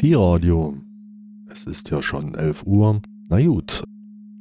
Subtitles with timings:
[0.00, 0.78] Pi-Radio.
[1.52, 3.02] Es ist ja schon 11 Uhr.
[3.28, 3.84] Na gut,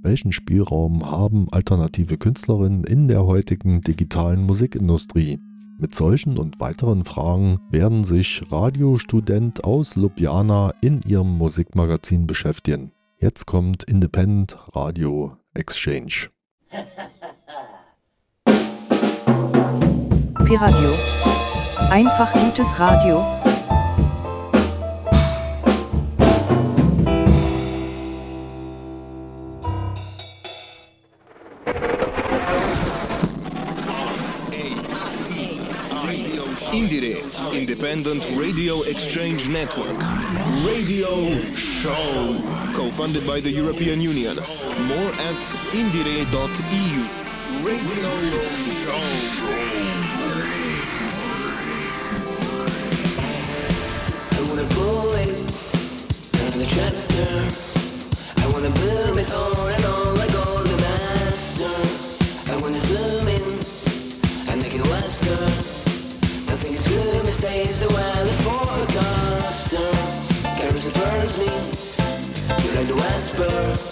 [0.02, 5.38] welchen Spielraum haben alternative Künstlerinnen in der heutigen digitalen Musikindustrie?
[5.78, 12.94] Mit solchen und weiteren Fragen werden sich Radiostudent aus Ljubljana in ihrem Musikmagazin beschäftigen.
[13.20, 16.30] Jetzt kommt Independent Radio Exchange.
[20.36, 20.94] Pi-Radio.
[21.90, 23.39] Einfach gutes Radio.
[37.90, 39.98] Independent Radio Exchange Network.
[40.64, 42.38] Radio Show.
[42.76, 44.36] Co-funded by the European Union.
[44.36, 45.42] More at
[45.74, 47.02] indire.eu.
[47.66, 48.12] Radio
[48.84, 49.02] Show.
[54.38, 55.40] I wanna blow it,
[56.42, 57.30] another chapter.
[58.38, 59.59] I wanna boom it on
[67.42, 69.78] mistakes the weather forecaster.
[69.78, 71.46] Uh, carries it burns me,
[72.66, 73.89] you're like the whisper.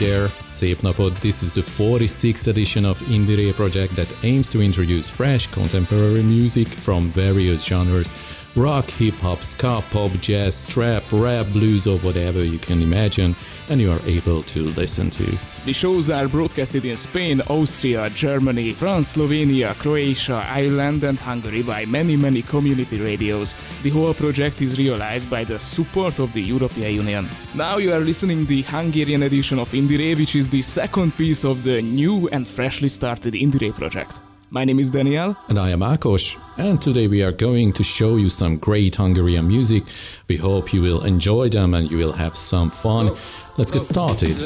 [0.00, 0.28] There.
[0.46, 1.20] Szép napot.
[1.20, 6.66] This is the 46th edition of Indire project that aims to introduce fresh contemporary music
[6.66, 8.12] from various genres
[8.56, 13.34] rock, hip hop, ska, pop, jazz, trap, rap, blues, or whatever you can imagine,
[13.70, 15.24] and you are able to listen to.
[15.64, 21.84] The shows are broadcasted in Spain, Austria, Germany, France, Slovenia, Croatia, Ireland, and Hungary by
[21.86, 23.54] many, many community radios.
[23.82, 27.28] The whole project is realized by the support of the European Union.
[27.54, 31.62] Now you are listening the Hungarian edition of Indire, which is the second piece of
[31.62, 34.20] the new and freshly started Indire project.
[34.52, 35.36] My name is Daniel.
[35.48, 39.48] And I am Akos, and today we are going to show you some great Hungarian
[39.48, 39.82] music.
[40.28, 43.16] We hope you will enjoy them and you will have some fun.
[43.56, 44.36] Let's get started.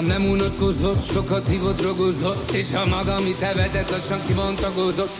[0.00, 3.18] Nem unatkozott, sokat hívott, drogozott És a maga,
[3.90, 4.20] lassan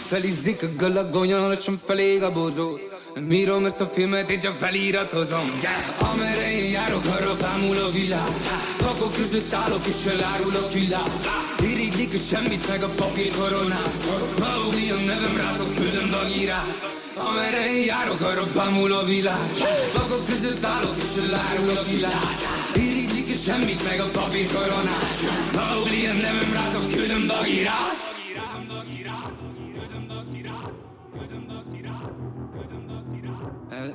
[0.08, 2.78] Felizzik a galagonya, lassan felég a bozó
[3.28, 6.12] bírom ezt a filmet, én csak feliratozom yeah.
[6.12, 8.32] Amerre én járok, arra bámul a világ.
[8.76, 11.10] Papok között állok és elárulok világ
[11.62, 13.94] Irigylik a semmit meg a papír koronát.
[14.38, 19.50] Maugli a nevem rátok küldöm bagirát Amerre én járok, arra bámul a világ.
[19.92, 22.34] Papok között állok és elárulok világ
[22.74, 25.16] Irigylik a semmit meg a papír koronát.
[25.54, 28.10] Maugli a nevem rátok küldöm bagirát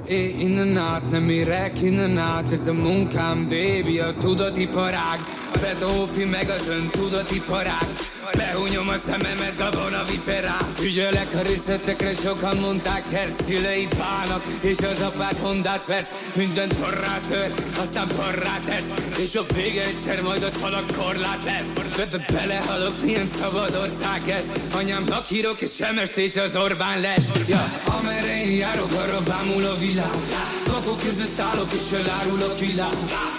[0.07, 5.19] É, innen át, nem érek innen át Ez a munkám, baby, a tudatiparág
[5.53, 7.87] A Beethoven meg az ön tudatiparág
[8.31, 15.01] Behúnyom a szememet, gabona viperát Figyelek a részletekre, sokan mondták Her szüleid válnak, és az
[15.01, 16.07] apád hondát vesz.
[16.35, 22.07] Mindent porrá tör, aztán porrá tesz És a vége egyszer majd az halak korlát lesz.
[22.09, 24.51] De belehalok, milyen szabad ország ez.
[24.73, 29.75] Anyám lakírok és semest és az Orbán lesz ja, Amerre én járok, arra bámul a
[29.75, 30.19] világ.
[30.63, 32.97] Kapok között állok és elárulok világ.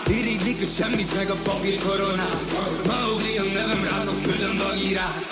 [0.09, 2.41] Irigylik a semmit meg a papír koronát.
[2.87, 5.25] Maugli a nevem rátok küldöm bagirát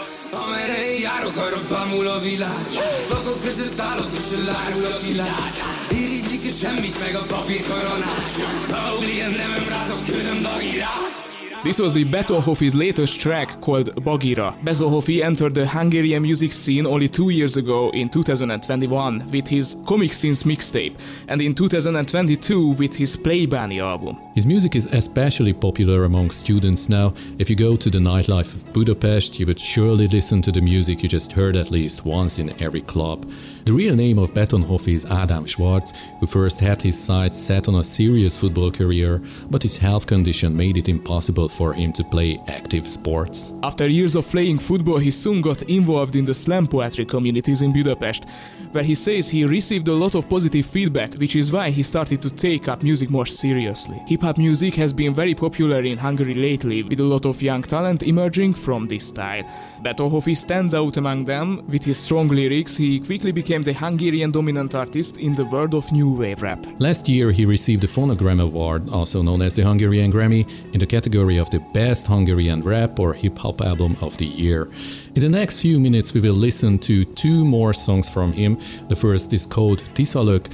[0.46, 2.66] Amerre én járok, arra bámul a világ.
[3.08, 5.50] Vakok között állok és elárulok világ
[5.90, 8.26] Irigylik a semmit meg a papír koronát
[8.70, 11.33] Maugli a nevem rátok küldöm bagirát
[11.64, 14.54] This was the Beethoven's latest track called Bagira.
[14.62, 20.12] Beethoven entered the Hungarian music scene only two years ago in 2021 with his Comic
[20.12, 24.18] Scenes mixtape, and in 2022 with his Playbani album.
[24.34, 27.14] His music is especially popular among students now.
[27.38, 31.02] If you go to the nightlife of Budapest, you would surely listen to the music
[31.02, 33.24] you just heard at least once in every club.
[33.64, 37.76] The real name of Betonhoff is Adam Schwartz, who first had his sights set on
[37.76, 42.38] a serious football career, but his health condition made it impossible for him to play
[42.46, 43.54] active sports.
[43.62, 47.72] After years of playing football, he soon got involved in the slam poetry communities in
[47.72, 48.26] Budapest,
[48.72, 52.20] where he says he received a lot of positive feedback, which is why he started
[52.20, 53.96] to take up music more seriously.
[54.08, 57.62] Hip hop music has been very popular in Hungary lately, with a lot of young
[57.62, 59.44] talent emerging from this style.
[59.82, 61.66] Betonhoff stands out among them.
[61.66, 65.90] With his strong lyrics, he quickly became the Hungarian dominant artist in the world of
[65.92, 66.66] new wave rap.
[66.78, 70.86] Last year, he received the Phonogram Award, also known as the Hungarian Grammy, in the
[70.86, 74.68] category of the Best Hungarian Rap or Hip Hop Album of the Year.
[75.14, 78.58] In the next few minutes, we will listen to two more songs from him.
[78.88, 80.50] The first is called Tisalök,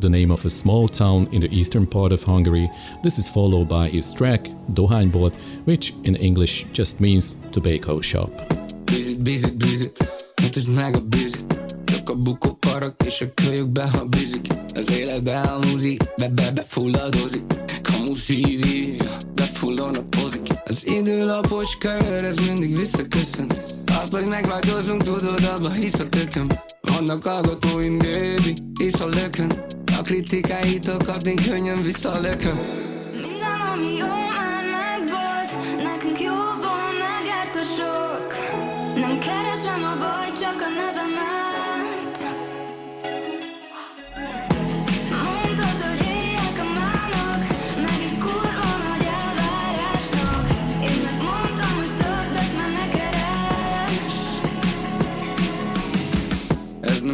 [0.00, 2.70] the name of a small town in the eastern part of Hungary.
[3.02, 5.32] This is followed by his track Dohánybolt,
[5.64, 8.30] which in English just means tobacco shop.
[8.84, 9.96] Bízik, bízik, bízik,
[10.42, 11.53] mutasd meg a bízik
[12.06, 17.42] Csak a bukó parak és a kölyökbe, ha bízik Az életbe elmúzik, be be befulladozik.
[17.82, 18.96] Kamu szívi,
[19.34, 20.46] befullon a pozik.
[20.64, 23.50] Az időlapos kör, ez mindig visszaköszön.
[24.00, 26.46] Azt, hogy megváltozunk, tudod, abba hisz a tököm.
[26.80, 29.64] Vannak hallgatóim, baby, hisz a lökön.
[29.98, 32.58] A kritikáitokat én könnyen visszalököm
[33.12, 34.33] Minden, ami jó,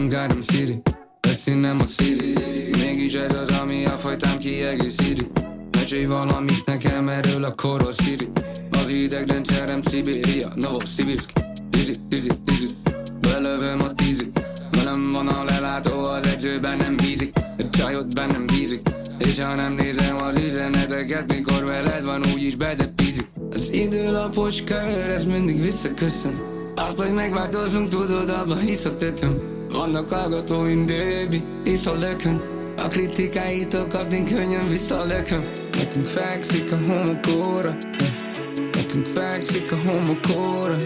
[0.00, 0.82] Ez nem Gotham City
[1.20, 2.32] Beszín nem a City
[2.76, 5.31] Mégis ez az, ami a fajtám kiegészíti.
[5.70, 8.29] Mesélj valamit nekem erről a koros City
[8.70, 11.31] Az idegrendszerem Szibéria, Novosibirsk
[11.70, 12.67] Tízi, tízi, tízi
[13.20, 14.31] Belövöm a tízig
[14.70, 18.81] Velem van a lelátó, az edzőben nem bízik Egy csajot bennem bízik
[19.19, 23.26] És ha nem nézem az üzeneteket Mikor veled van, úgyis bedepízik.
[23.50, 26.35] Az időlapos kör, ez mindig visszaköszön.
[26.76, 32.43] Azt, hogy megváltozunk, tudod, abba hisz a tököm Vannak hallgatóim, baby, hisz a lökön
[32.76, 37.76] A kritikáitokat én könnyen visszalököm Nekünk fekszik a homokóra.
[38.72, 40.76] Nekünk fekszik a homokóra.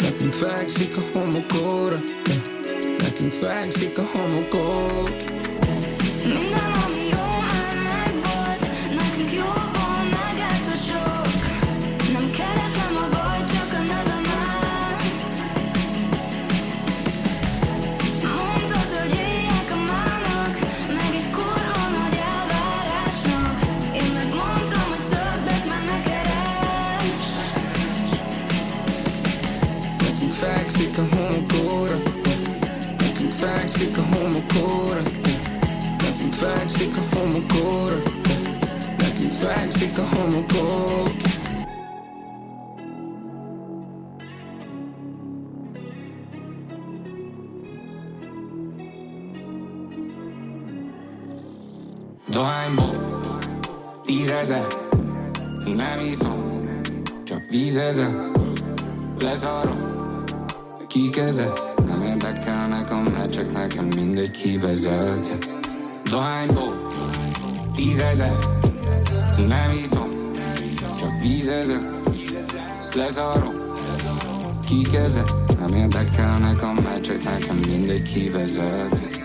[0.00, 1.98] Nekünk fekszik a homokóra.
[2.98, 5.14] Nekünk fekszik a homokóra
[6.24, 6.85] Minden,
[33.78, 35.00] Nekünk fekszik a homokóra
[35.98, 38.02] Nekünk fekszik a homokóra
[38.98, 41.02] Nekünk fekszik a homokóra
[52.30, 52.94] Dohányból
[54.04, 54.66] Tízezer
[55.64, 56.60] Nem iszom
[57.24, 58.30] Csak vízezer
[59.18, 59.80] Leszarom
[60.86, 61.65] Kik ezek?
[61.98, 65.48] Nem érdekelnek a meccsek Nekem mindegy kivezet
[66.10, 66.92] Dohányból
[67.74, 68.36] Tízezer
[69.46, 70.10] Nem iszom
[70.96, 71.80] Csak vízezer.
[72.94, 73.54] Leszarom
[74.68, 75.32] Kik ezek?
[75.58, 79.15] Nem érdekelnek a meccsek Nekem mindegy kivezet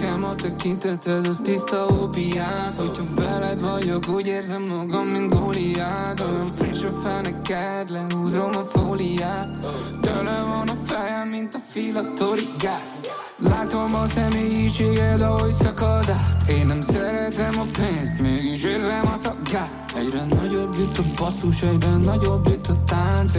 [0.00, 6.20] Nekem a tekinteted, az tiszta opiát Hogyha veled vagyok, úgy érzem magam, mint Góliát.
[6.20, 9.64] Olyan friss a feneked, lehúzom a fóliát.
[10.00, 13.00] Tele van a fejem, mint a filatorigát
[13.38, 16.48] Látom a személyiséged, ahogy szakad át.
[16.48, 21.96] Én nem szeretem a pénzt, mégis érzem a szagát Egyre nagyobb itt a basszus, egyre
[21.96, 23.29] nagyobb itt a tánc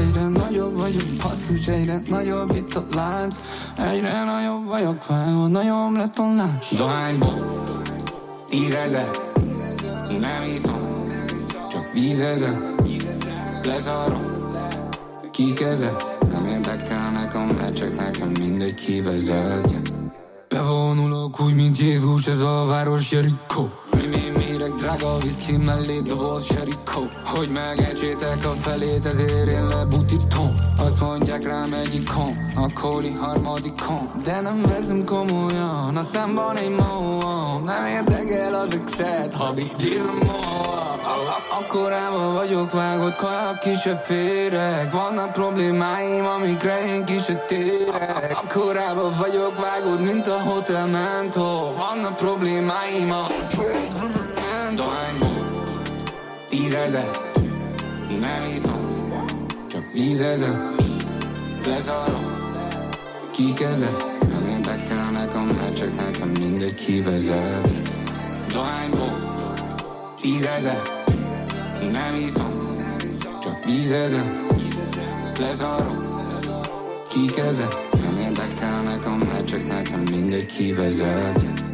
[1.52, 3.36] basszus, egyre nagyobb itt a lánc.
[3.78, 6.76] Egyre nagyobb vagyok, fel, nagyobb lett a lánc.
[6.78, 7.64] Dohányból
[8.48, 9.10] tízezer
[10.20, 10.82] Nem iszom,
[11.70, 12.54] csak vízezer.
[13.64, 14.26] Leszarom,
[15.32, 16.04] kik ezek?
[16.32, 19.92] Nem érdekelnek a meccsek, nekem mindegy kivezet
[20.50, 23.70] Bevonulok úgy, mint Jézus, ez a város Jerikó
[24.96, 30.54] drága viszki mellé doboz Jerikó Hogy megecsétek a felét, ezért én lebutítom.
[30.78, 36.70] Azt mondják rám egyik kom, a kóli harmadikon De nem veszem komolyan, a számban egy
[36.70, 40.20] móam Nem érdekel az exet, ha bígyizom
[41.60, 48.32] Akkorában vagyok vágott kajak ki se férek Vannak problémáim, amikre én ki se térek.
[48.44, 53.28] Akkorában vagyok vágott, mint a hotel mentó Vannak problémáim a
[54.76, 55.64] Dohányból
[56.50, 57.10] Tízezer.
[58.20, 58.82] Nem iszom
[59.68, 60.62] Csak vízezer
[61.66, 62.26] Lezárom.
[63.32, 64.04] Kik ezek?
[64.30, 67.74] Nem érdekel nekem, mert csak nekem mindegy kivezet
[68.52, 69.20] Dohányból
[70.22, 70.82] Tízezer.
[71.92, 72.54] Nem iszom
[73.42, 74.36] Csak vízezer
[75.40, 75.98] Lezárom.
[77.10, 77.76] Kik ezek?
[77.92, 81.70] Nem érdekel nekem, mert csak nekem mindegy kivezet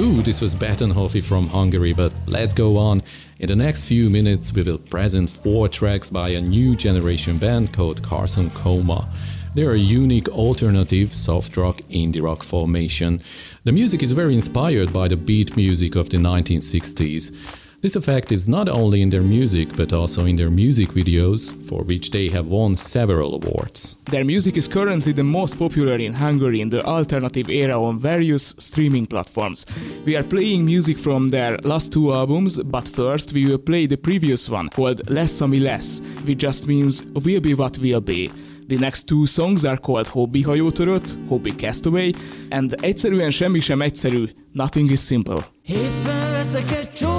[0.00, 3.02] Ooh, this was Bettenhofi from Hungary, but let's go on.
[3.38, 7.74] In the next few minutes, we will present four tracks by a new generation band
[7.74, 9.10] called Carson Coma.
[9.54, 13.20] They are a unique alternative soft rock indie rock formation.
[13.64, 17.59] The music is very inspired by the beat music of the 1960s.
[17.82, 21.82] This effect is not only in their music but also in their music videos, for
[21.82, 23.96] which they have won several awards.
[24.10, 28.54] Their music is currently the most popular in Hungary in the alternative era on various
[28.58, 29.64] streaming platforms.
[30.04, 33.96] We are playing music from their last two albums, but first we will play the
[33.96, 38.30] previous one called Less Ami Less, which just means We'll be what We'll be.
[38.68, 42.12] The next two songs are called Hobby hajótörött, Hobby Castaway,
[42.50, 45.46] and egyszerűen semmi sem egyszerű, Nothing is Simple.
[45.62, 47.09] Hétfőn veszek egy csónakot,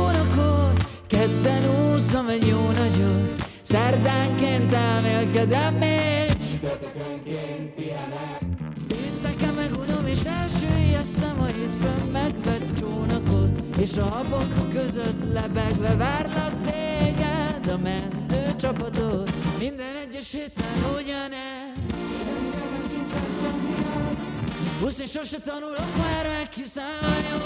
[1.12, 8.40] kedden úszom egy jó nagyot, szerdánként elmélkedem még, csütörtökönként pihenek.
[8.88, 17.68] Pénteken megunom és elsüllyesztem a hétfőn megvett csónakot, és a habok között lebegve várlak téged
[17.68, 19.32] a mentőcsapatot.
[19.60, 21.62] Minden egyes héten ugyanez.
[24.84, 27.38] Úszni sose tanulok már meg, hiszen a jó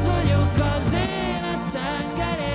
[0.00, 2.48] törött vagyok az élet tengerén.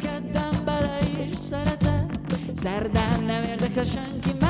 [0.00, 2.10] Kedden bele is szeretek.
[2.54, 4.43] Szerdán nem érdekel senki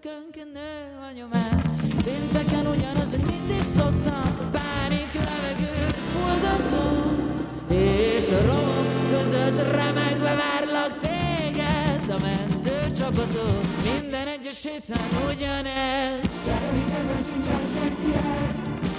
[0.00, 0.70] csütörtökönként nő
[1.08, 1.62] a nyomás
[2.04, 5.76] Pénteken ugyanaz, hogy mindig szoktam Pánik levegő,
[6.12, 7.06] fuldoklom
[7.68, 12.10] És a romok között remegve várlak téged.
[12.10, 16.20] A mentőcsapatot Minden egyes héten ugyanez.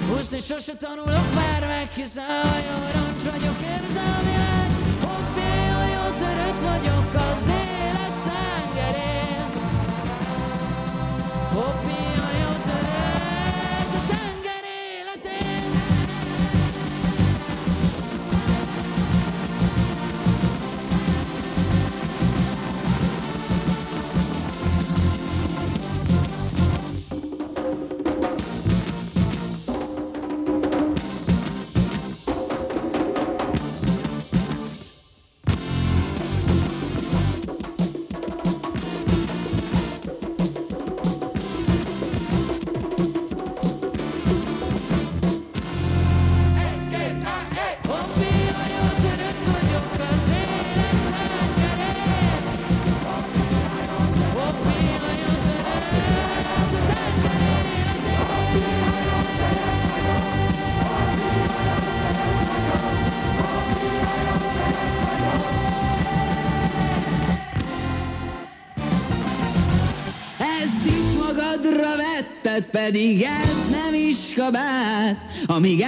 [0.10, 2.78] Húzni sose tanulok már meg, hiszen a jó
[3.32, 4.70] vagyok érzelmileg.
[5.02, 7.09] Hobbi, a jó törött vagyok
[72.60, 75.84] vetted, pedig ez nem is kabát Amíg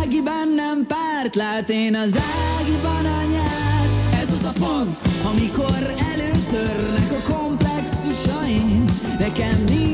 [0.00, 2.18] Ágiban nem párt lát, én az
[2.58, 4.20] Ágiban anyát.
[4.20, 8.84] Ez az a pont, amikor előtörnek a komplexusaim.
[9.18, 9.91] Nekem nincsen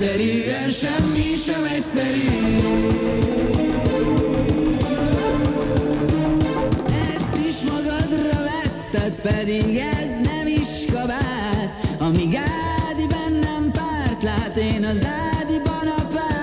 [0.00, 2.28] Egyszerűen semmi sem egyszerű.
[7.14, 11.72] Ezt is magadra vetted, pedig ez nem is kabát.
[11.98, 15.06] Amíg Ádi bennem párt lát, én az
[15.40, 16.39] Ádiban a pár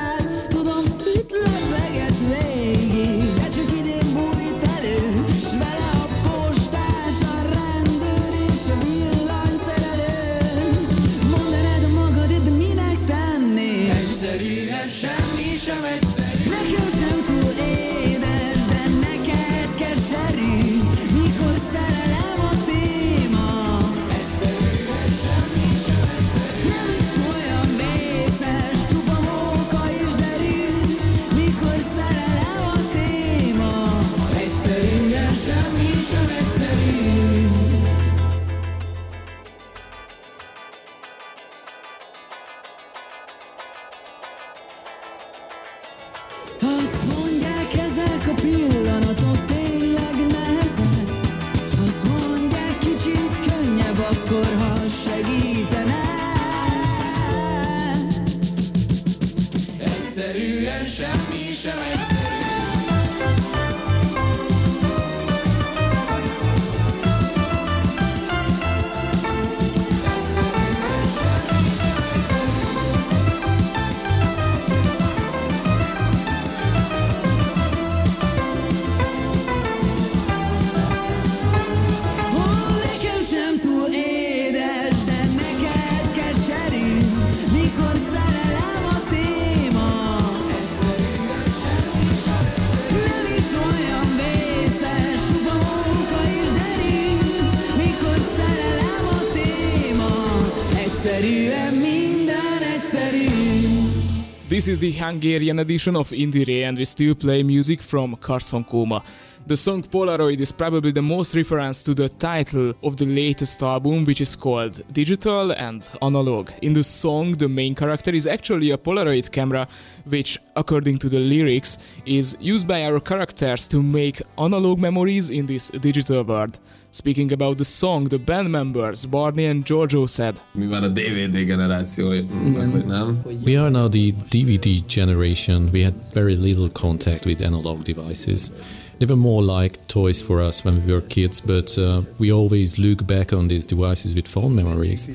[104.57, 109.03] This is the Hungarian edition of Indire, and we still play music from Carson Coma.
[109.45, 114.03] The song Polaroid is probably the most reference to the title of the latest album,
[114.03, 116.49] which is called Digital and Analog.
[116.63, 119.67] In the song, the main character is actually a Polaroid camera,
[120.05, 125.45] which, according to the lyrics, is used by our characters to make analog memories in
[125.45, 126.59] this digital world.
[126.91, 131.45] Speaking about the song, the band members Barney and Giorgio said, Mi már a DVD
[131.45, 132.09] generáció,
[132.53, 133.21] meg hogy nem.
[133.43, 135.69] We are now the DVD generation.
[135.71, 138.51] We had very little contact with analog devices.
[138.97, 142.77] They were more like toys for us when we were kids, but uh, we always
[142.77, 145.09] look back on these devices with fond memories.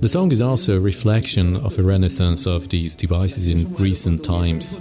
[0.00, 4.78] The song is also a reflection of a renaissance of these devices in recent times.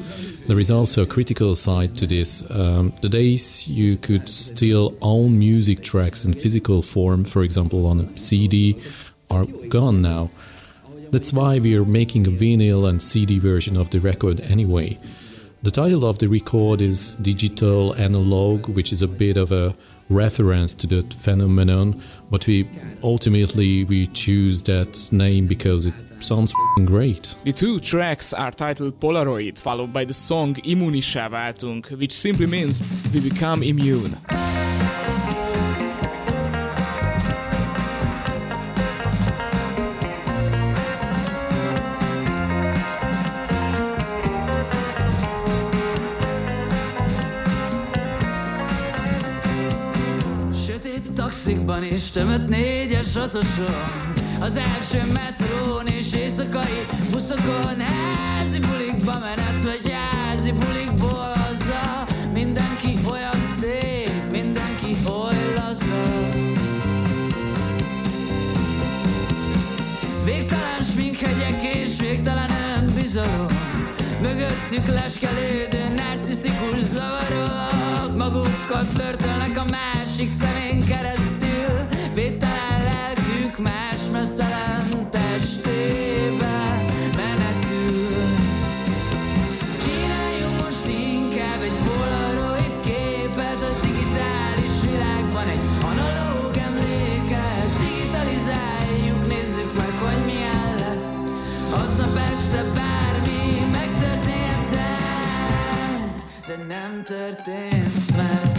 [0.47, 2.49] There is also a critical side to this.
[2.49, 7.99] Um, the days you could still own music tracks in physical form, for example on
[7.99, 8.81] a CD,
[9.29, 10.29] are gone now.
[11.11, 14.97] That's why we are making a vinyl and CD version of the record anyway.
[15.63, 19.75] The title of the record is Digital Analog, which is a bit of a
[20.09, 22.69] reference to that phenomenon, but we
[23.03, 27.35] ultimately we choose that name because it sounds f***ing great.
[27.43, 32.81] The two tracks are titled Polaroid, followed by the song Immunissá váltunk, which simply means
[33.13, 34.17] we become immune.
[50.51, 59.63] Sötét taxikban és tömött négyes otoson Az első metrón és éjszakai buszokon Házi bulikba menet
[59.63, 66.03] vagy házi bulikból haza Mindenki olyan szép, mindenki oly laza
[70.25, 73.47] Végtelen sminkhegyek és végtelen önbizalom.
[74.21, 78.17] Mögöttük leskelődő narcisztikus zavarok.
[78.17, 81.16] Magukkal flörtölnek a másik szemén keresztül
[106.87, 108.51] nem történt meg.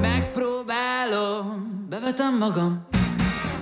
[0.00, 2.86] Megpróbálom, bevetem magam.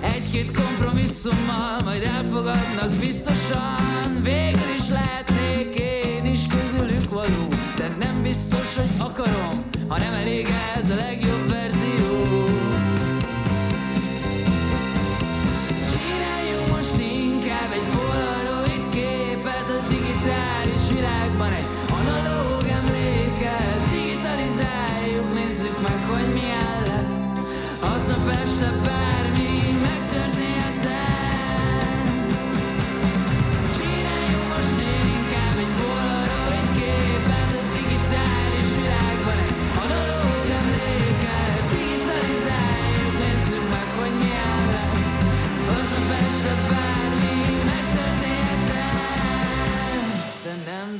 [0.01, 4.21] Egy-két kompromisszummal majd elfogadnak biztosan.
[4.23, 4.60] Végül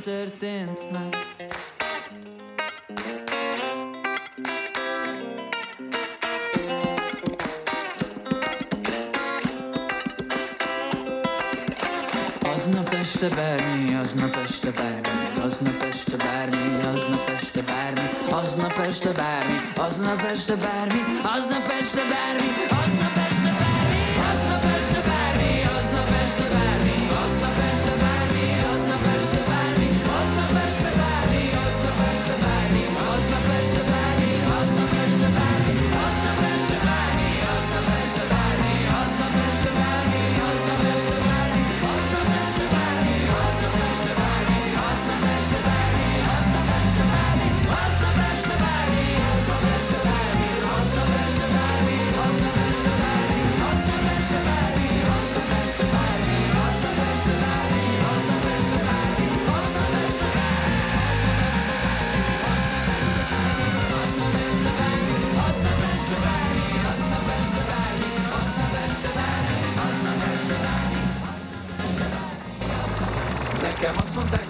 [0.02, 1.16] történt meg
[12.54, 16.56] Aznap este bármi, aznap este bármi, aznap este bármi,
[16.94, 21.00] aznap este bármi, aznap este bármi, aznap este bármi,
[21.36, 22.50] aznap este bármi,
[22.84, 23.01] aznap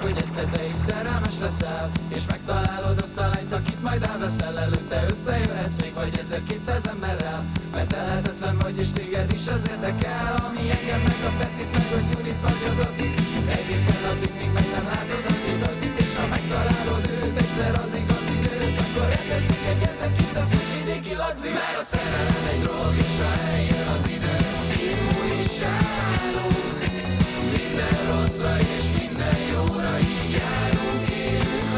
[0.02, 4.58] hogy egyszer te is szerelmes leszel És megtalálod azt a lányt, akit majd elveszel.
[4.58, 10.62] Előtte összejöhetsz még vagy 1200 emberrel Mert tehetetlen vagy és téged is az érdekel Ami
[10.78, 13.20] engem meg a Petit, meg a Gyurit vagy az Adit
[13.58, 18.36] Egészen addig, míg meg nem látod az igazit És ha megtalálod őt, egyszer az igazi
[18.44, 23.88] nőt Akkor rendezzük egy 1920 vidéki lagzi Mert a szerelem egy drog, és ha eljön
[23.96, 24.36] az idő
[24.90, 26.78] Immunissá válunk
[27.54, 28.91] minden rosszra és
[30.00, 31.71] így járunk, élünk,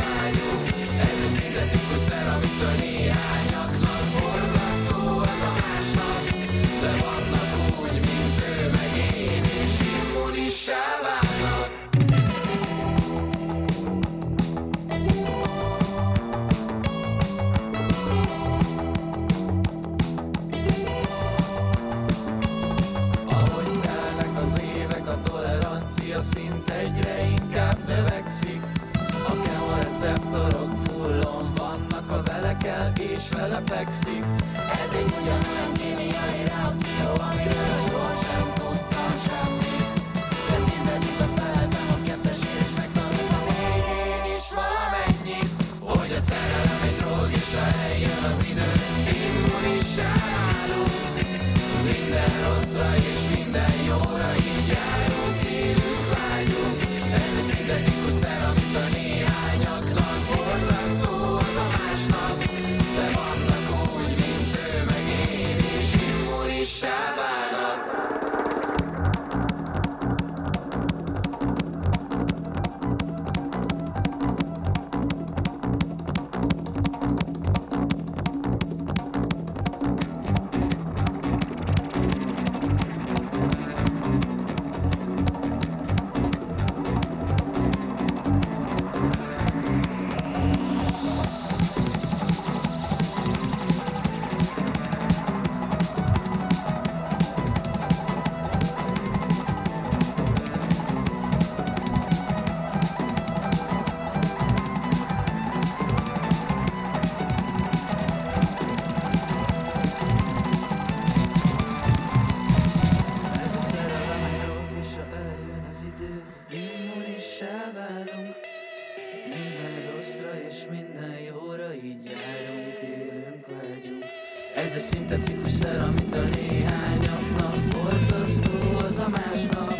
[124.64, 129.73] Ez egy szintetikus szer, amit a néhányaknak borzasztó az a másnap.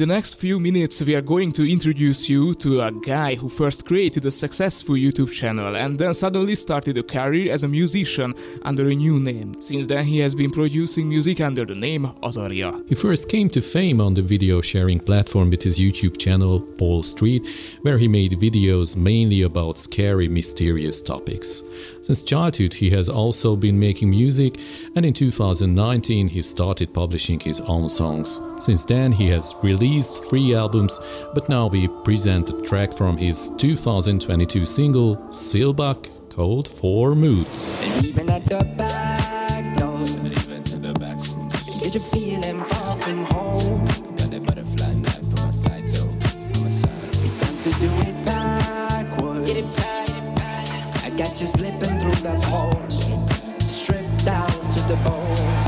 [0.00, 3.84] The next few minutes, we are going to introduce you to a guy who first
[3.84, 8.88] created a successful YouTube channel and then suddenly started a career as a musician under
[8.88, 9.60] a new name.
[9.60, 12.82] Since then, he has been producing music under the name Azaria.
[12.88, 17.02] He first came to fame on the video sharing platform with his YouTube channel, Paul
[17.02, 17.46] Street,
[17.82, 21.62] where he made videos mainly about scary, mysterious topics.
[22.02, 24.58] Since childhood, he has also been making music,
[24.96, 28.40] and in 2019, he started publishing his own songs.
[28.58, 30.98] Since then, he has released three albums,
[31.34, 37.82] but now we present a track from his 2022 single, Silbach, called Four Moods.
[37.82, 39.10] And even at the back
[51.20, 52.82] Got that butterfly knife for my side got you slipping through that hole.
[53.60, 55.60] Stripped down to the bone.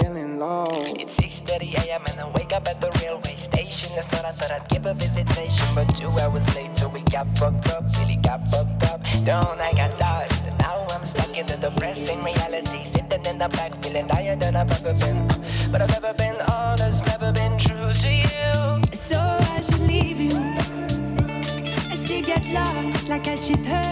[0.00, 0.64] Feeling low.
[0.96, 2.02] It's 6.30 a.m.
[2.10, 3.94] and I wake up at the railway station.
[3.94, 7.68] Last night I thought I'd give a visitation, but two hours later we got fucked
[7.72, 9.02] up, really got fucked up.
[9.22, 12.84] Don't I got lost, and now I'm stuck in the depressing reality.
[12.84, 15.28] Sitting in the back, feeling higher than I've ever been.
[15.70, 18.80] But I've never been honest, never been true to you.
[18.92, 20.38] So I should leave you.
[21.92, 23.85] I should get lost like I should head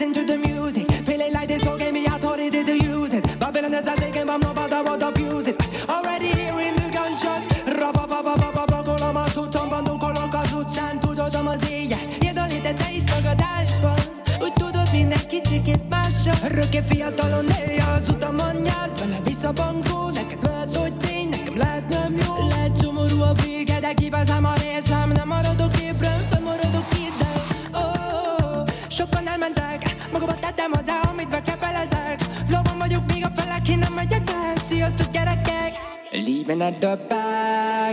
[0.00, 3.38] connecting to the music, feeling like this all gave me authority to use it.
[3.38, 5.88] Babylon is a taking bomb, no matter what used it.
[5.88, 7.64] Already hearing the gunshots.
[7.64, 13.98] Rapapapapapapagolama suttambando coloca succán Tudod a mazéje, jedalite te is tagadásban
[14.40, 19.52] Úgy tudod minden kicsikét mással Örökké fiatalon élje az utam anyáz Vele vissza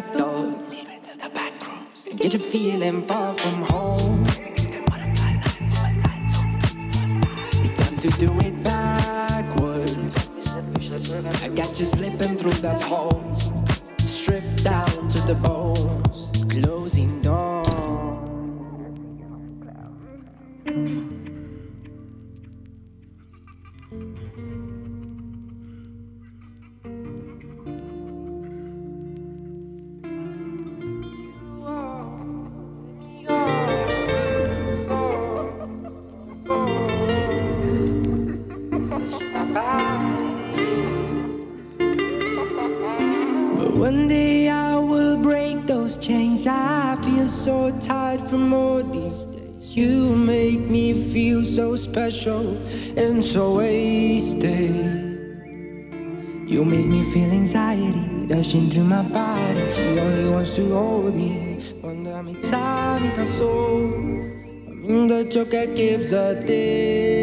[0.01, 0.53] back door.
[1.03, 2.09] To the back rooms.
[2.19, 4.16] Get you feeling far from home
[56.47, 59.67] You make me feel anxiety rushing through my body.
[59.67, 61.57] She only wants to hold me.
[61.83, 63.11] Mm, a metà mi
[64.87, 67.17] aminda ciò che képzeltél.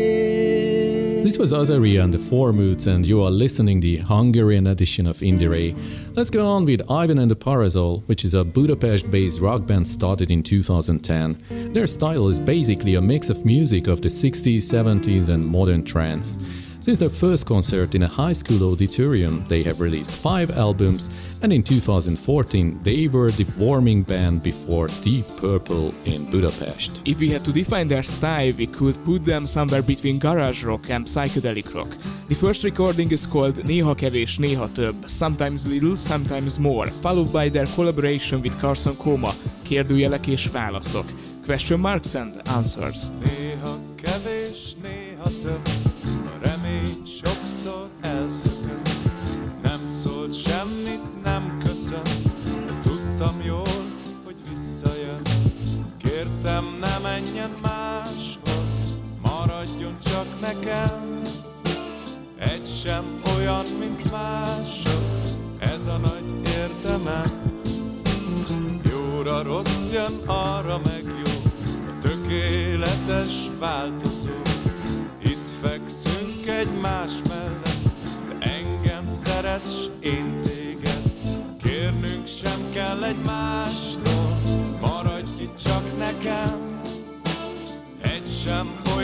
[1.22, 5.22] This was Azaria and the Four Moods, and you are listening the Hungarian edition of
[5.22, 5.74] Indire.
[6.14, 10.30] Let's go on with Ivan and the Parasol, which is a Budapest-based rock band started
[10.30, 11.72] in 2010.
[11.72, 16.37] Their style is basically a mix of music of the 60s, 70s, and modern trance.
[16.84, 21.08] Since their first concert in a high school auditorium, they have released five albums,
[21.40, 27.00] and in 2014 they were the warming band before Deep Purple in Budapest.
[27.06, 30.90] If we had to define their style, we could put them somewhere between garage rock
[30.90, 31.96] and psychedelic rock.
[32.28, 37.48] The first recording is called Néha kevés, néha több, sometimes little, sometimes more, followed by
[37.48, 41.06] their collaboration with Carson Koma, kérdőjelek és válaszok,
[41.46, 42.98] question marks and answers.
[43.22, 45.73] Néha kevés, néha több,
[57.44, 61.22] menjen máshoz, maradjon csak nekem.
[62.38, 63.04] Egy sem
[63.37, 65.02] olyan, mint mások,
[65.59, 67.52] ez a nagy érdemem.
[68.90, 71.33] Jóra rossz jön, arra meg jó,
[71.88, 74.42] a tökéletes változó.
[75.18, 77.83] Itt fekszünk egymás mellett,
[78.28, 81.02] de engem szeretsz, én téged.
[81.62, 84.40] Kérnünk sem kell egymástól,
[84.80, 86.63] maradj itt csak nekem.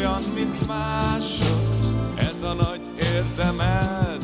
[0.00, 1.60] Olyan, mint mások,
[2.16, 4.20] ez a nagy érdemed.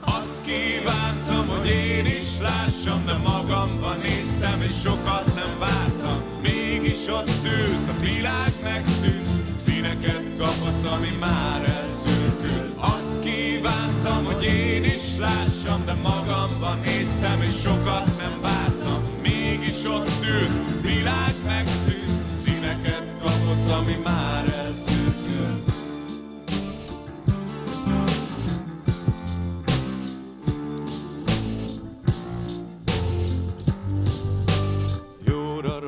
[0.00, 6.22] Azt kívántam, hogy én is lássam, de magamban néztem, és sokat nem vártam.
[6.42, 9.28] Mégis ott ült, a világ megszűnt,
[9.64, 12.72] színeket kapott, ami már elszürkült.
[12.78, 19.02] Azt kívántam, hogy én is lássam, de magamban néztem, és sokat nem vártam.
[19.22, 24.15] Mégis ott ült, világ megszűnt, színeket kapott, ami már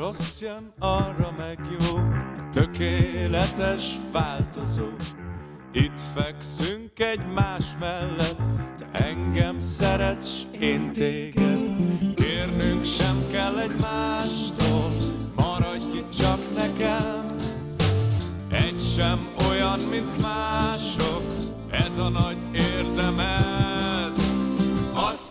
[0.08, 1.98] rossz jön, arra meg jó,
[2.52, 4.86] tökéletes változó.
[5.72, 8.40] Itt fekszünk egymás mellett,
[8.78, 11.60] te engem szeretsz, én téged.
[12.14, 14.92] Kérnünk sem kell egymástól,
[15.36, 17.36] maradj itt csak nekem.
[18.50, 21.22] Egy sem olyan, mint mások,
[21.70, 23.57] ez a nagy érdemed.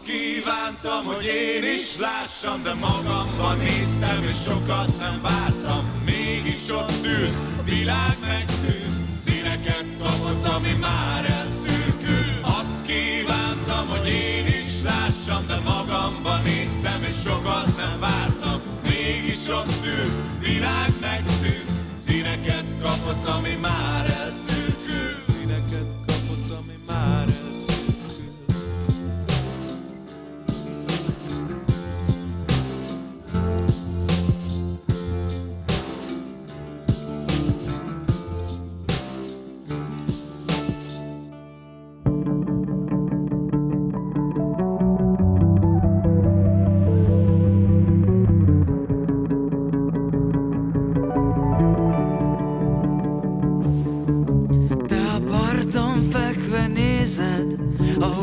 [0.07, 6.01] Kívántam, hogy én is lássam, de magamban néztem, és sokat nem vártam.
[6.05, 12.25] Mégis ott ült, a világ megszűnt, színeket kapott, ami már elszürkül.
[12.41, 18.61] Azt kívántam, hogy én is lássam, de magamban néztem, és sokat nem vártam.
[18.89, 21.69] Mégis ott ült, világ megszűnt,
[22.05, 24.76] színeket kapott, ami már elszürkül.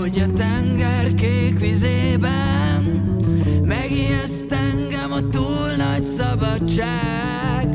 [0.04, 2.84] Ahogy a tenger kék vizében
[3.62, 7.68] Megijeszt engem a túl nagy szabadság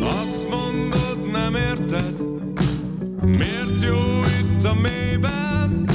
[0.00, 2.14] Azt mondod, nem érted,
[3.24, 5.88] miért jó itt a mélyben,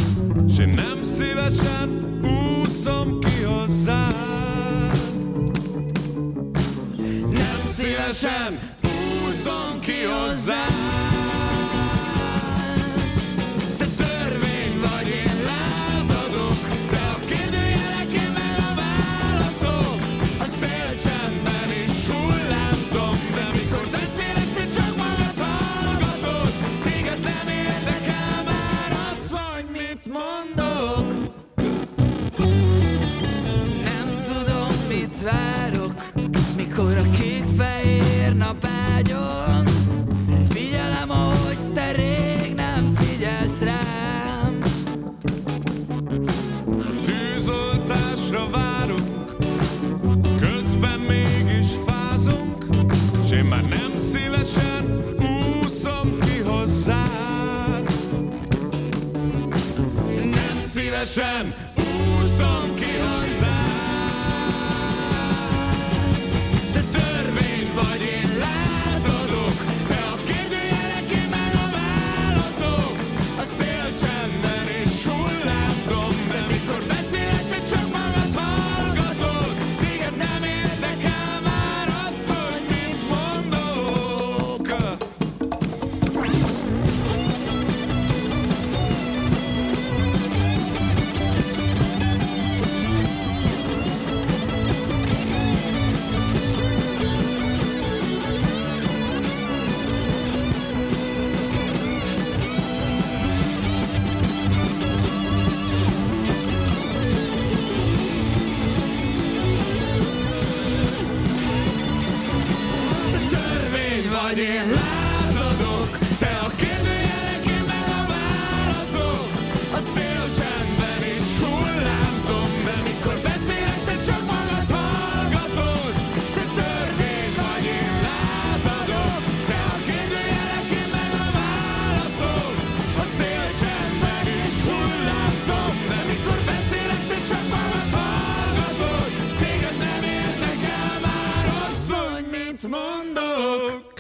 [0.50, 5.00] s én nem szívesen úszom ki hozzád.
[7.32, 10.79] Nem szívesen úszom ki hozzád.
[36.80, 39.66] Mikor a kék-fehér nap ágyon.
[40.50, 44.58] Figyelem, ahogy te rég nem figyelsz rám.
[46.66, 49.36] A tűzoltásra várunk,
[50.42, 52.66] közben mégis fázunk,
[53.28, 57.90] s én már nem szívesen úszom ki hozzád.
[60.16, 61.59] Nem szívesen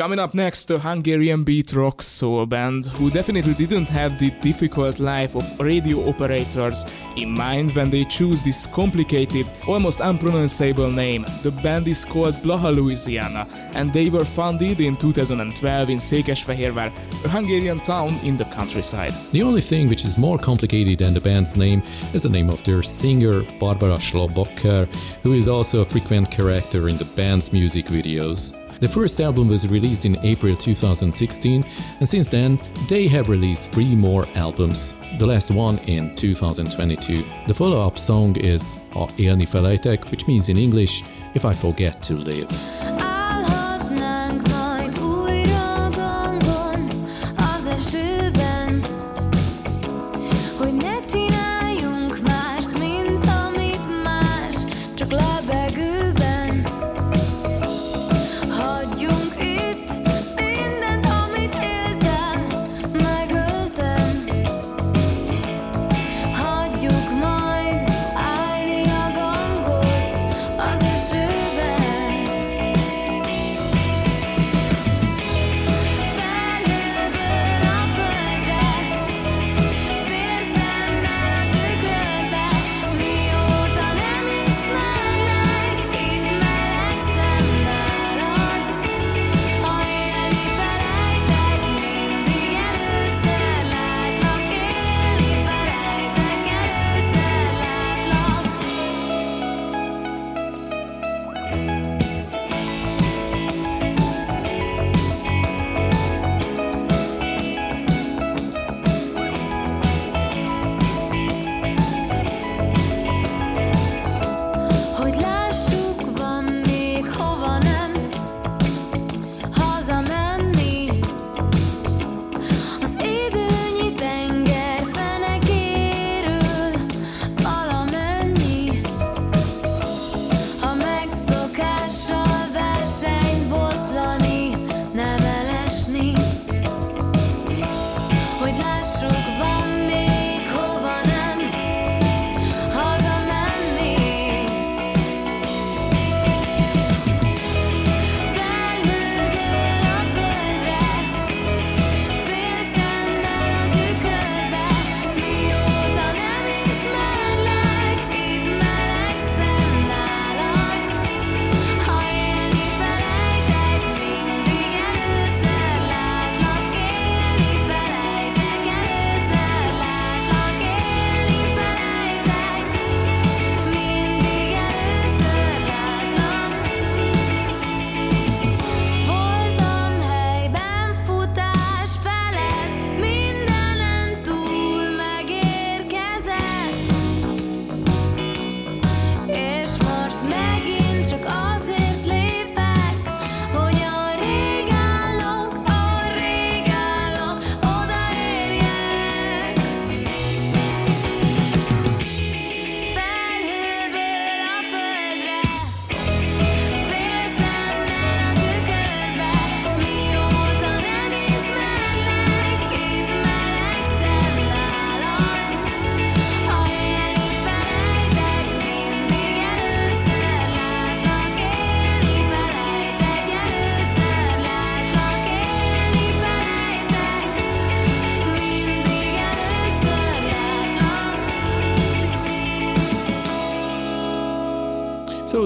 [0.10, 4.99] Coming up next, a Hungarian beat rock soul band who definitely didn't have the difficult
[4.99, 6.84] life of radio operators
[7.16, 11.26] in mind when they choose this complicated, almost unpronounceable name.
[11.43, 13.45] The band is called Blaha Louisiana
[13.76, 16.91] and they were founded in 2012 in Székesfehérvár,
[17.24, 19.14] a Hungarian town in the countryside.
[19.32, 21.84] The only thing which is more complicated than the band's name
[22.16, 24.88] is the name of their singer, Barbara Schlobocker,
[25.22, 28.59] who is also a frequent character in the band's music videos.
[28.80, 31.65] The first album was released in April 2016,
[31.99, 32.57] and since then,
[32.88, 37.25] they have released three more albums, the last one in 2022.
[37.45, 41.03] The follow up song is oh, A élni felejtek, which means in English,
[41.34, 42.98] If I Forget to Live.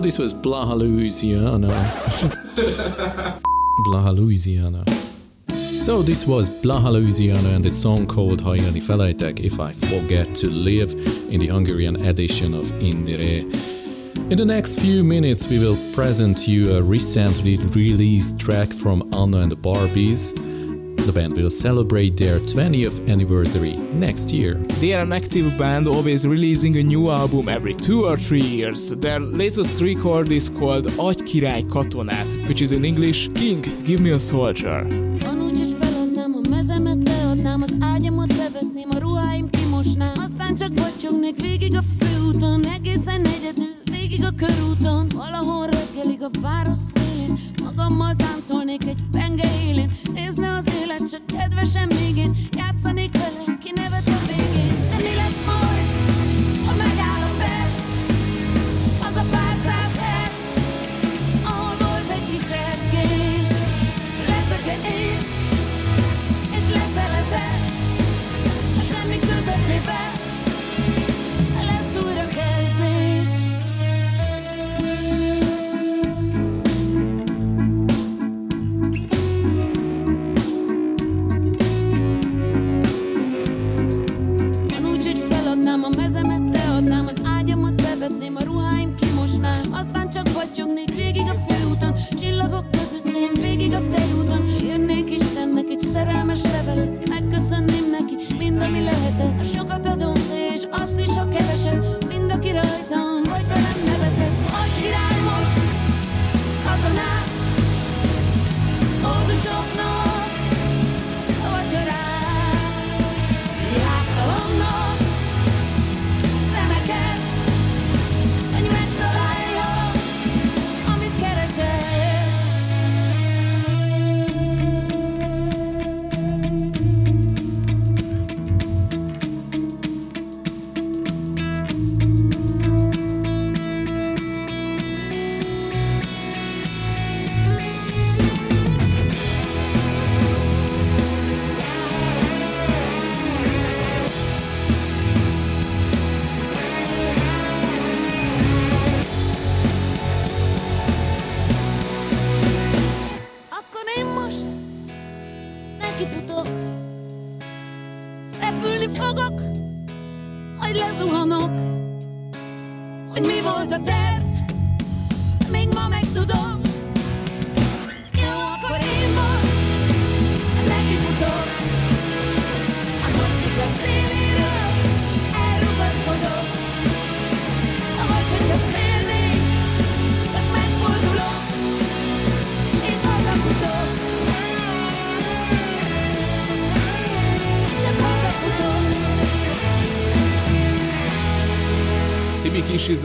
[0.04, 1.70] This was Blaha, Louisiana.
[3.88, 4.84] Blaha, Louisiana.
[5.56, 10.50] So this was Blaha, Louisiana and the song called Hajani Felejtek If I Forget to
[10.50, 10.92] Live
[11.32, 13.44] in the Hungarian edition of Indire.
[14.30, 19.38] In the next few minutes we will present you a recently released track from Anna
[19.38, 20.38] and the Barbies.
[21.06, 24.54] The band will celebrate their 20th anniversary next year.
[24.80, 28.90] They are an active band, always releasing a new album every two or three years.
[28.90, 34.12] Their latest record is called Agy Király Katonát, which is in English King, Give Me
[34.12, 34.88] a Soldier.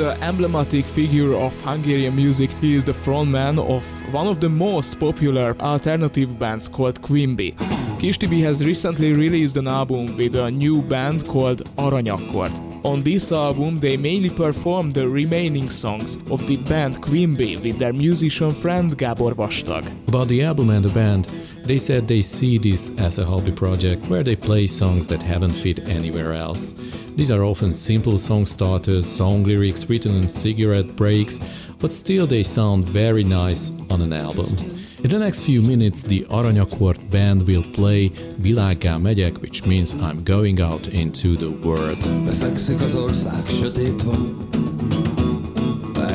[0.01, 2.51] An emblematic figure of Hungarian music.
[2.61, 7.55] He is the frontman of one of the most popular alternative bands called Quimby.
[7.99, 12.85] Kish Tibi has recently released an album with a new band called Aranyakkord.
[12.85, 17.93] On this album, they mainly perform the remaining songs of the band Quimby with their
[17.93, 19.85] musician friend Gábor Vastag.
[20.09, 21.27] About the album and the band,
[21.69, 25.53] they said they see this as a hobby project where they play songs that haven't
[25.53, 26.75] fit anywhere else.
[27.15, 31.39] These are often simple song starters, song lyrics written in cigarette breaks,
[31.79, 34.57] but still they sound very nice on an album.
[35.05, 38.09] In the next few minutes, the Aranyakkord band will play
[38.41, 41.99] Világgá megyek, which means I'm going out into the world.
[42.25, 44.49] Veszekszik az ország, sötét van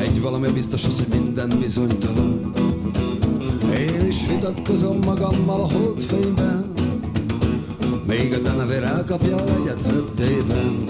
[0.02, 2.63] Egy valami biztos az, hogy minden bizonytalan
[3.78, 6.72] Én is vitatkozom magammal a holdfényben.
[8.06, 10.84] Még a denevér elkapja a legyet höptében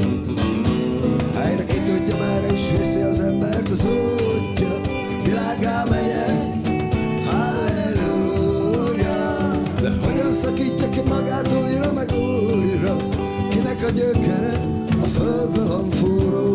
[1.35, 4.81] Helyre ki tudja, merre is viszi az embert az útja.
[5.25, 6.67] Világá megyek,
[7.27, 8.71] halleluja.
[9.81, 12.97] De hogyan szakítja ki magát újra meg újra?
[13.49, 14.61] Kinek a gyökere?
[15.03, 16.54] A földbe van fúródva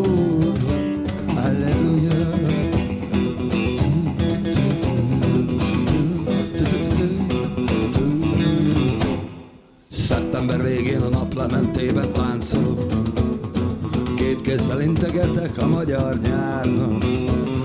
[10.50, 12.86] Szeptember végén a naplementében táncolok.
[14.16, 17.04] Két kézzel integetek a magyar nyárnak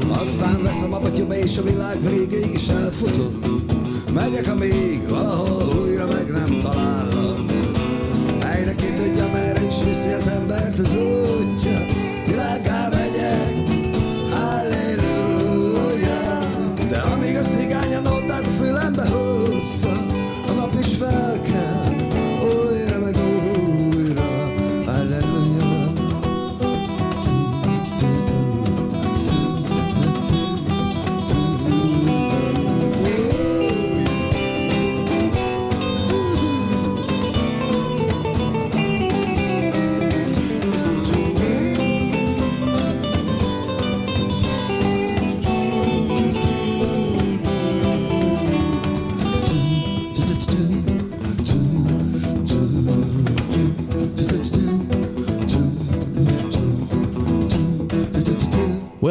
[0.09, 3.33] Aztán veszem a batyom és a világ végéig is elfutok.
[4.13, 7.39] Megyek, amíg valahol újra meg nem talállak.
[8.41, 12.04] Helyre ki tudja, merre is viszi az embert az útja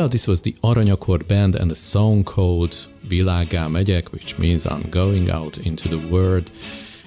[0.05, 4.82] Well, this was the Aranyakor band and the song called Világá megyek, which means I'm
[4.90, 6.52] going out into the world.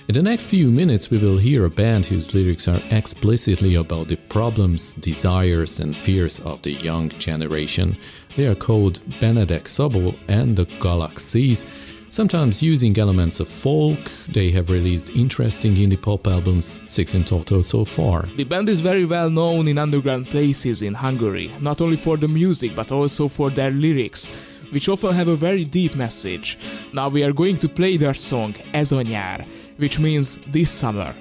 [0.08, 4.08] In the next few minutes, we will hear a band whose lyrics are explicitly about
[4.08, 7.98] the problems, desires, and fears of the young generation.
[8.36, 11.66] They are called Benedek Sabo and the Galaxies.
[12.18, 17.62] Sometimes using elements of folk, they have released interesting indie pop albums, six in total
[17.62, 18.24] so far.
[18.38, 22.28] The band is very well known in underground places in Hungary, not only for the
[22.28, 24.30] music but also for their lyrics,
[24.72, 26.58] which often have a very deep message.
[26.92, 29.46] Now we are going to play their song Ez nyár,
[29.78, 31.14] which means this summer.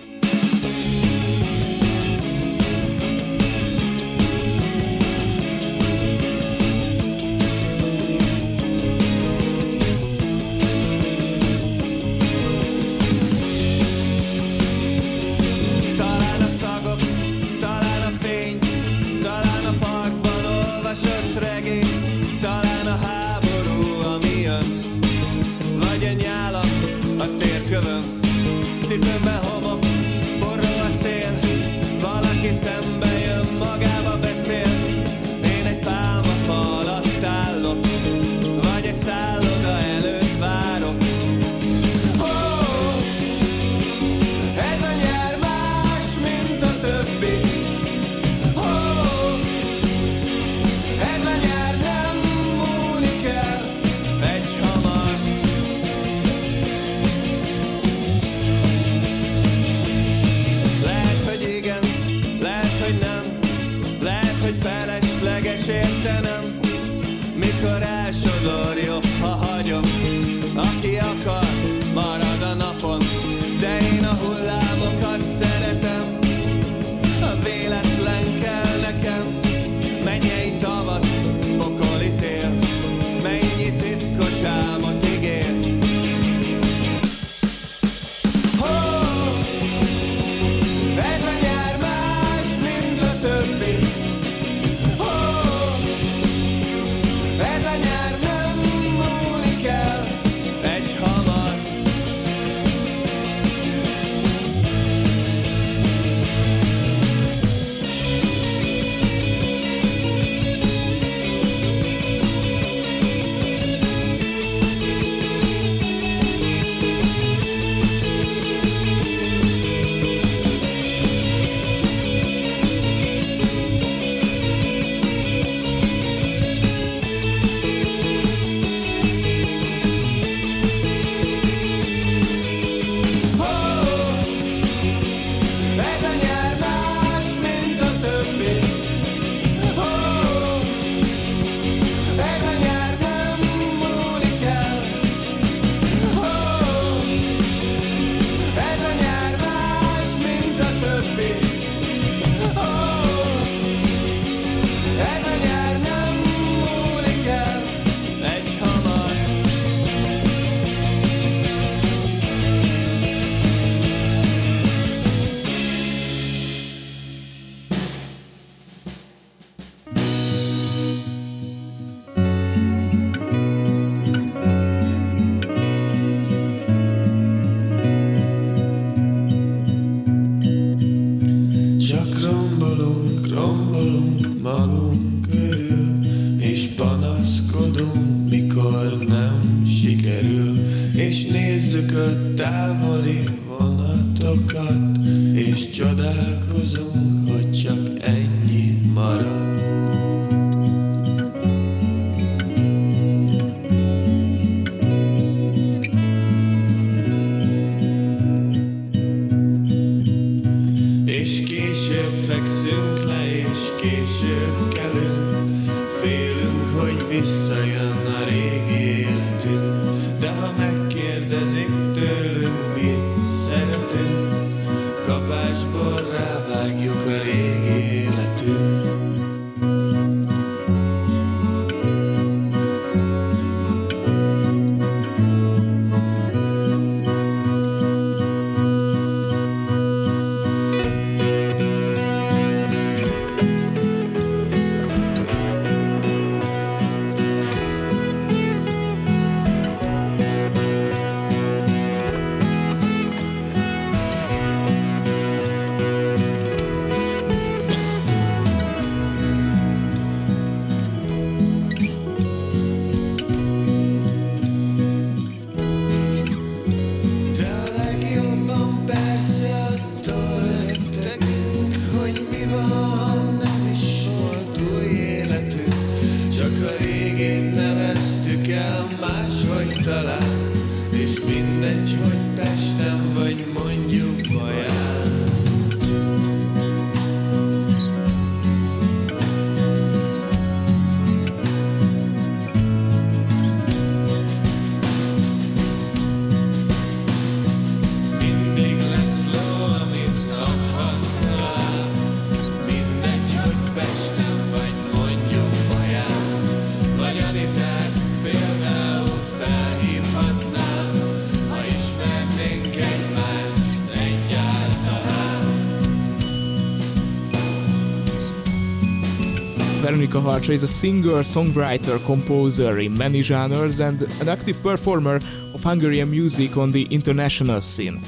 [320.21, 325.17] Veronica is a singer, songwriter, composer in many genres and an active performer
[325.53, 328.01] of Hungarian music on the international scene.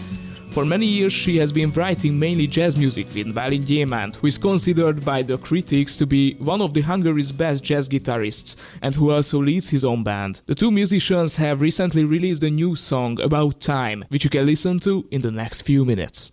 [0.50, 4.38] For many years, she has been writing mainly jazz music with Balin Gyémánt, who is
[4.38, 9.12] considered by the critics to be one of the Hungary's best jazz guitarists and who
[9.12, 10.40] also leads his own band.
[10.46, 14.78] The two musicians have recently released a new song, About Time, which you can listen
[14.80, 16.32] to in the next few minutes.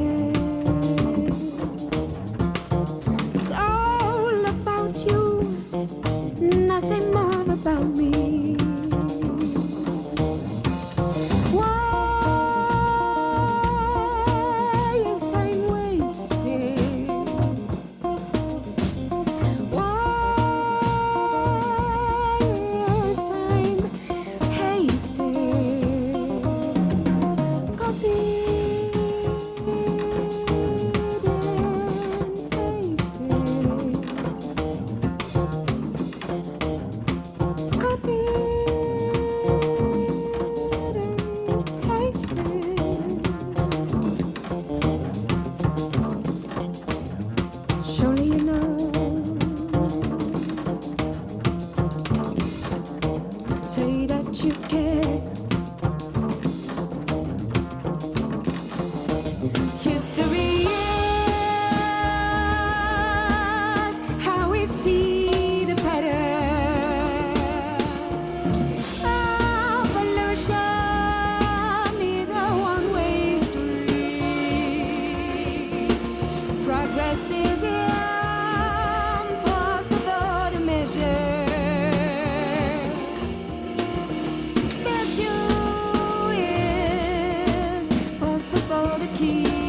[89.17, 89.60] keep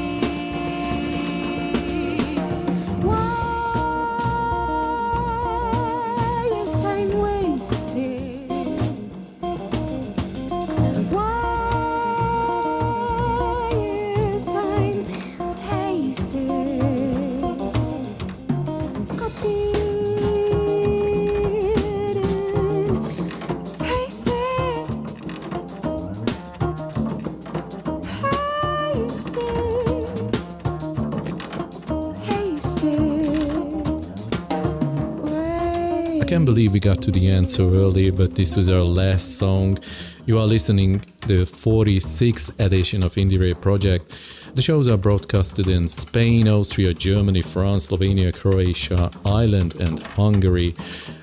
[36.62, 39.78] I we got to the end so early, but this was our last song.
[40.26, 44.12] You are listening the 46th edition of Indie Ray Project.
[44.54, 50.74] The shows are broadcasted in Spain, Austria, Germany, France, Slovenia, Croatia, Ireland, and Hungary.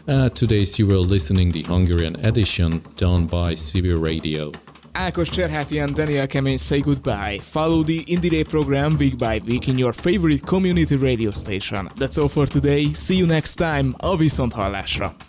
[0.09, 4.51] Uh, today's you were listening the Hungarian edition done by CB Radio.
[4.93, 7.39] Ákos Cserháti and Daniel Kemény say goodbye.
[7.41, 11.87] Follow the Indie Day program week by week in your favorite community radio station.
[11.95, 12.93] That's all for today.
[12.93, 13.95] See you next time.
[13.99, 15.28] A viszont hallásra.